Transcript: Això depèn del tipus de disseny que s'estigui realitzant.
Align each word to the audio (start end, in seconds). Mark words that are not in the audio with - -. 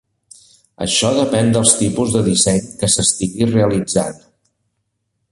Això 0.85 1.09
depèn 1.17 1.51
del 1.57 1.67
tipus 1.81 2.15
de 2.15 2.23
disseny 2.27 2.57
que 2.79 2.89
s'estigui 2.93 3.49
realitzant. 3.53 4.17